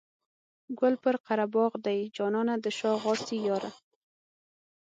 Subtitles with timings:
[0.79, 3.71] ګل پر قره باغ دی جانانه د شا غاسي یاره.